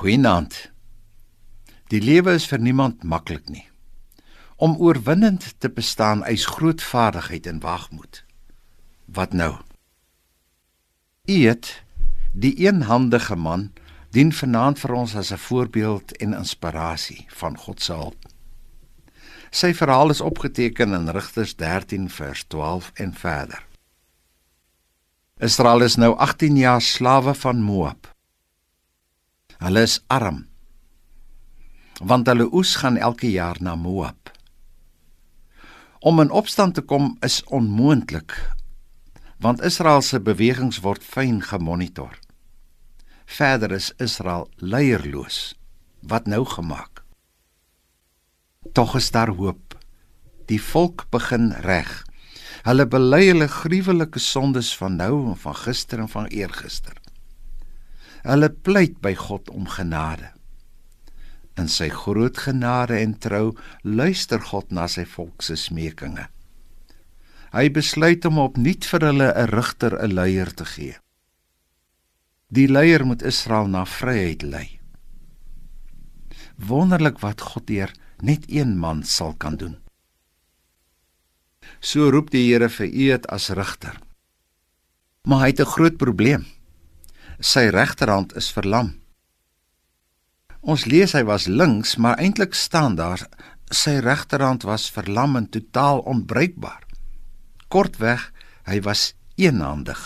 Goeienaand. 0.00 0.54
Die 1.92 2.00
lewe 2.00 2.32
is 2.32 2.46
vir 2.48 2.62
niemand 2.64 3.02
maklik 3.04 3.50
nie. 3.52 3.66
Om 4.56 4.78
oorwinnend 4.80 5.50
te 5.60 5.68
bestaan 5.68 6.22
eis 6.24 6.46
groot 6.48 6.80
vaardigheid 6.80 7.44
en 7.50 7.58
wagmoed. 7.60 8.22
Wat 9.04 9.34
nou? 9.36 9.58
Eet, 11.28 11.82
die 12.32 12.54
eenhandige 12.64 13.36
man, 13.36 13.66
dien 14.16 14.32
vanaand 14.32 14.80
vir 14.80 14.94
ons 15.02 15.12
as 15.20 15.32
'n 15.36 15.42
voorbeeld 15.44 16.16
en 16.16 16.32
inspirasie 16.32 17.26
van 17.28 17.58
God 17.58 17.82
se 17.82 17.92
hulp. 17.92 18.24
Sy 19.50 19.74
verhaal 19.74 20.10
is 20.10 20.20
opgeteken 20.20 20.94
in 20.96 21.08
Rigters 21.08 21.56
13 21.56 22.08
vers 22.08 22.44
12 22.48 22.90
en 22.94 23.12
verder. 23.14 23.66
Israel 25.36 25.82
is 25.82 25.96
nou 25.96 26.16
18 26.16 26.56
jaar 26.56 26.80
slawe 26.80 27.34
van 27.34 27.62
Moab. 27.62 28.09
Hulle 29.60 29.82
is 29.84 29.98
arm. 30.08 30.46
Want 32.00 32.28
hulle 32.32 32.48
oes 32.52 32.74
gaan 32.80 32.96
elke 32.96 33.28
jaar 33.30 33.58
na 33.60 33.74
Moab. 33.76 34.30
Om 36.00 36.20
in 36.20 36.30
opstand 36.30 36.74
te 36.74 36.82
kom 36.82 37.16
is 37.20 37.42
onmoontlik 37.44 38.38
want 39.40 39.62
Israel 39.64 40.02
se 40.04 40.20
bewegings 40.20 40.82
word 40.84 41.04
fyn 41.04 41.40
gemonitor. 41.40 42.18
Verder 43.24 43.72
is 43.72 43.88
Israel 43.96 44.48
leierloos. 44.56 45.54
Wat 46.04 46.28
nou 46.28 46.44
gemaak? 46.44 47.00
Tog 48.76 48.96
is 49.00 49.08
daar 49.10 49.32
hoop. 49.32 49.78
Die 50.48 50.60
volk 50.60 51.06
begin 51.10 51.52
reg. 51.64 52.02
Hulle 52.66 52.84
bely 52.84 53.22
hulle 53.30 53.48
gruwelike 53.48 54.20
sondes 54.20 54.74
van 54.76 55.00
nou 55.00 55.14
en 55.32 55.38
van 55.40 55.56
gister 55.56 56.04
en 56.04 56.12
van 56.12 56.28
eergister. 56.28 56.99
Hulle 58.24 58.50
pleit 58.50 59.00
by 59.00 59.14
God 59.16 59.50
om 59.50 59.68
genade. 59.68 60.32
In 61.58 61.68
sy 61.68 61.88
groot 61.92 62.38
genade 62.38 62.98
en 63.00 63.14
trou 63.18 63.54
luister 63.82 64.40
God 64.40 64.72
na 64.72 64.86
sy 64.88 65.04
volk 65.04 65.42
se 65.42 65.56
smekinge. 65.56 66.28
Hy 67.50 67.66
besluit 67.74 68.24
om 68.28 68.38
opnuut 68.38 68.84
vir 68.86 69.06
hulle 69.08 69.28
'n 69.34 69.50
rigter, 69.50 69.96
'n 69.98 70.14
leier 70.14 70.50
te 70.54 70.64
gee. 70.64 70.96
Die 72.48 72.68
leier 72.68 73.04
moet 73.04 73.22
Israel 73.22 73.66
na 73.66 73.84
vryheid 73.84 74.42
lei. 74.42 74.80
Wonderlik 76.56 77.18
wat 77.20 77.40
God 77.40 77.66
deur 77.66 77.92
net 78.22 78.44
een 78.48 78.78
man 78.78 79.02
sal 79.02 79.34
kan 79.34 79.56
doen. 79.56 79.76
So 81.80 82.10
roep 82.10 82.30
die 82.30 82.52
Here 82.52 82.68
vir 82.68 82.86
Eet 82.86 83.26
as 83.26 83.50
rigter. 83.50 84.00
Maar 85.24 85.40
hy 85.40 85.46
het 85.46 85.60
'n 85.60 85.72
groot 85.74 85.96
probleem 85.96 86.44
sy 87.40 87.70
regterhand 87.72 88.34
is 88.36 88.50
verlam. 88.52 88.94
Ons 90.60 90.84
lees 90.84 91.14
hy 91.16 91.24
was 91.24 91.48
links, 91.48 91.96
maar 91.96 92.20
eintlik 92.20 92.54
staan 92.54 92.98
daar 93.00 93.24
sy 93.72 93.96
regterhand 94.04 94.66
was 94.68 94.90
verlam 94.92 95.38
en 95.38 95.48
totaal 95.48 96.02
onbruikbaar. 96.10 96.84
Kortweg, 97.72 98.28
hy 98.68 98.80
was 98.84 99.14
eenhandig. 99.40 100.00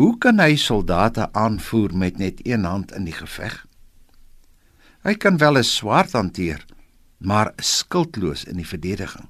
Hoe 0.00 0.16
kan 0.18 0.40
hy 0.40 0.56
soldate 0.56 1.28
aanvoer 1.36 1.92
met 1.94 2.18
net 2.18 2.40
een 2.48 2.64
hand 2.64 2.94
in 2.96 3.04
die 3.04 3.14
geveg? 3.14 3.54
Hy 5.04 5.14
kan 5.14 5.36
wel 5.38 5.58
'n 5.58 5.64
swaard 5.64 6.12
hanteer, 6.12 6.64
maar 7.18 7.52
skildloos 7.56 8.44
in 8.44 8.56
die 8.56 8.66
verdediging. 8.66 9.28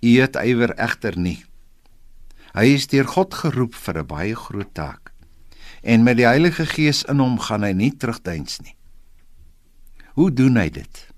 Eet 0.00 0.36
ywer 0.36 0.72
egter 0.78 1.18
nie. 1.18 1.44
Hy 2.56 2.74
is 2.74 2.86
deur 2.88 3.04
God 3.04 3.34
geroep 3.34 3.74
vir 3.74 3.98
'n 3.98 4.06
baie 4.06 4.34
groot 4.34 4.74
taak. 4.74 5.12
En 5.82 6.02
met 6.02 6.16
die 6.16 6.26
Heilige 6.26 6.66
Gees 6.66 7.04
in 7.04 7.18
hom 7.18 7.38
gaan 7.38 7.62
hy 7.62 7.72
nie 7.72 7.92
terugdeins 7.96 8.60
nie. 8.60 8.76
Hoe 10.14 10.32
doen 10.32 10.56
hy 10.56 10.70
dit? 10.70 11.08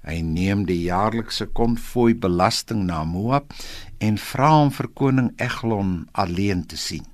Hy 0.00 0.20
neem 0.24 0.64
die 0.64 0.82
jaarlikse 0.86 1.46
konvoi 1.46 2.14
belasting 2.14 2.86
na 2.86 3.04
Moab 3.04 3.52
en 4.00 4.16
vra 4.16 4.48
hom 4.54 4.70
vir 4.72 4.88
koning 4.96 5.32
Eglon 5.36 6.08
alleen 6.12 6.66
te 6.66 6.76
sien. 6.76 7.04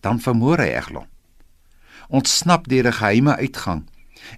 Dan 0.00 0.18
vermoor 0.18 0.58
hy 0.58 0.72
Eglon. 0.74 1.06
Ontsnap 2.08 2.66
deur 2.68 2.86
'n 2.86 2.92
geheime 2.92 3.36
uitgang 3.36 3.86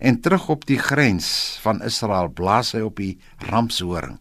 en 0.00 0.20
terug 0.20 0.48
op 0.48 0.66
die 0.66 0.78
grens 0.78 1.58
van 1.62 1.82
Israel 1.82 2.28
blaas 2.28 2.72
hy 2.72 2.80
op 2.80 2.96
die 2.96 3.18
ramshoring. 3.38 4.18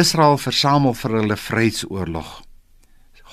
Israel 0.00 0.38
versamel 0.40 0.94
vir 0.96 1.12
hulle 1.18 1.36
vredesoorlog. 1.36 2.28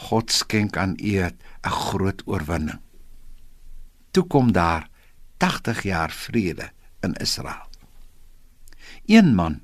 God 0.08 0.34
skenk 0.36 0.76
aan 0.78 0.98
Eet 1.00 1.36
'n 1.64 1.72
groot 1.72 2.22
oorwinning. 2.26 2.82
Toe 4.12 4.24
kom 4.28 4.52
daar 4.52 4.90
80 5.38 5.84
jaar 5.84 6.12
vrede 6.12 6.70
in 7.00 7.14
Israel. 7.14 7.70
Een 9.06 9.36
man, 9.36 9.62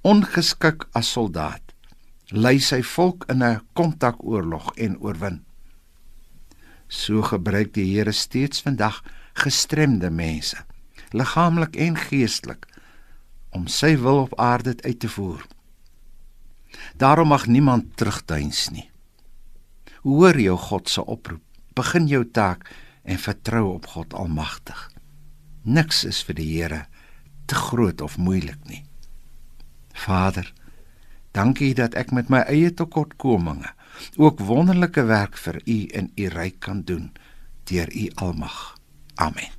ongeskik 0.00 0.88
as 0.92 1.12
soldaat, 1.12 1.62
lei 2.28 2.58
sy 2.58 2.82
volk 2.82 3.24
in 3.28 3.42
'n 3.42 3.60
kontakoorlog 3.72 4.74
en 4.76 5.00
oorwin. 5.00 5.44
So 6.88 7.22
gebruik 7.22 7.72
die 7.74 7.96
Here 7.96 8.12
steeds 8.12 8.60
vandag 8.60 9.02
gestremde 9.32 10.10
mense, 10.10 10.56
liggaamlik 11.10 11.76
en 11.76 11.96
geestelik, 11.96 12.66
om 13.50 13.66
sy 13.66 13.96
wil 13.96 14.18
op 14.18 14.38
aarde 14.38 14.74
uit 14.82 15.00
te 15.00 15.08
voer. 15.08 15.57
Daarom 16.96 17.28
mag 17.28 17.46
niemand 17.46 17.96
terugduins 17.96 18.68
nie. 18.70 18.90
Hoor 20.02 20.38
jou 20.40 20.56
God 20.56 20.88
se 20.88 21.04
oproep. 21.04 21.42
Begin 21.74 22.08
jou 22.10 22.24
taak 22.24 22.66
en 23.04 23.18
vertrou 23.18 23.74
op 23.74 23.86
God 23.86 24.14
Almagtig. 24.14 24.78
Niks 25.62 26.04
is 26.04 26.22
vir 26.26 26.38
die 26.38 26.48
Here 26.48 26.86
te 27.48 27.54
groot 27.54 28.00
of 28.00 28.18
moeilik 28.18 28.60
nie. 28.68 28.82
Vader, 29.94 30.52
dankie 31.32 31.74
dat 31.74 31.96
ek 31.98 32.12
met 32.14 32.30
my 32.32 32.44
eie 32.50 32.70
tekortkominge 32.74 33.72
ook 34.16 34.42
wonderlike 34.46 35.04
werk 35.08 35.38
vir 35.40 35.60
U 35.64 35.78
in 36.00 36.12
U 36.16 36.28
ryk 36.34 36.60
kan 36.60 36.82
doen 36.82 37.10
deur 37.68 37.90
U 37.92 38.10
almag. 38.14 38.76
Amen. 39.16 39.57